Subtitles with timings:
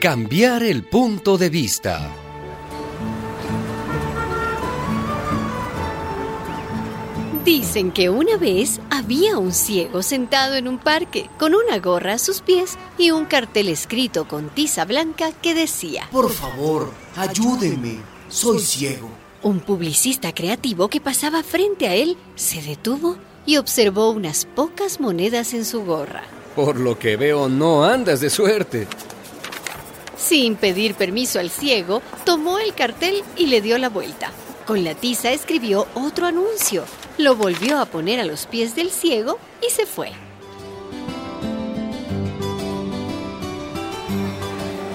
[0.00, 2.12] Cambiar el punto de vista.
[7.46, 12.18] Dicen que una vez había un ciego sentado en un parque con una gorra a
[12.18, 18.00] sus pies y un cartel escrito con tiza blanca que decía Por favor, ayúdenme.
[18.28, 19.08] Soy ciego.
[19.42, 25.54] Un publicista creativo que pasaba frente a él se detuvo y observó unas pocas monedas
[25.54, 26.24] en su gorra.
[26.54, 28.86] Por lo que veo, no andas de suerte.
[30.16, 34.30] Sin pedir permiso al ciego, tomó el cartel y le dio la vuelta.
[34.66, 36.84] Con la tiza escribió otro anuncio,
[37.18, 40.10] lo volvió a poner a los pies del ciego y se fue.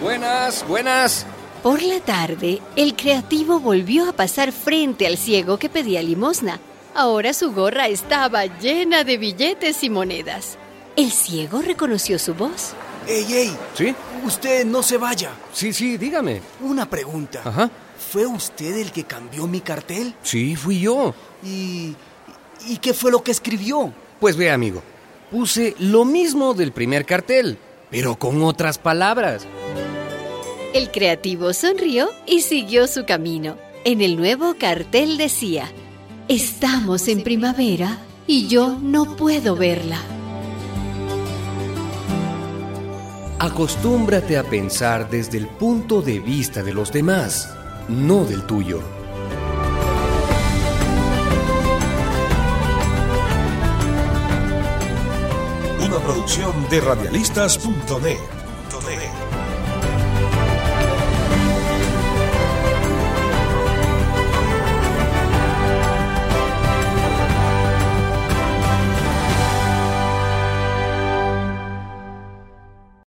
[0.00, 1.26] Buenas, buenas.
[1.62, 6.58] Por la tarde, el creativo volvió a pasar frente al ciego que pedía limosna.
[6.92, 10.58] Ahora su gorra estaba llena de billetes y monedas.
[10.96, 12.74] El ciego reconoció su voz.
[13.06, 13.56] ¡Ey, ey!
[13.74, 13.94] ¿Sí?
[14.24, 15.30] Usted no se vaya.
[15.52, 16.40] Sí, sí, dígame.
[16.60, 17.42] Una pregunta.
[17.44, 17.70] Ajá.
[18.10, 20.14] ¿Fue usted el que cambió mi cartel?
[20.22, 21.14] Sí, fui yo.
[21.42, 21.94] ¿Y,
[22.66, 23.92] ¿Y qué fue lo que escribió?
[24.20, 24.82] Pues ve, amigo.
[25.30, 27.58] Puse lo mismo del primer cartel,
[27.90, 29.46] pero con otras palabras.
[30.74, 33.56] El creativo sonrió y siguió su camino.
[33.84, 35.70] En el nuevo cartel decía,
[36.28, 39.98] Estamos en primavera y yo no puedo verla.
[43.42, 47.52] Acostúmbrate a pensar desde el punto de vista de los demás,
[47.88, 48.80] no del tuyo.
[55.84, 58.41] Una producción de radialistas.net.